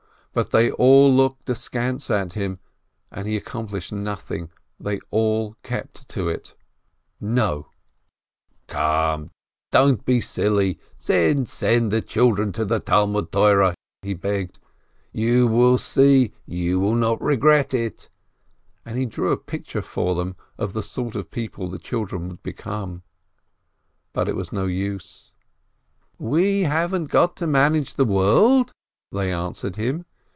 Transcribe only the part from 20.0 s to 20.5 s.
them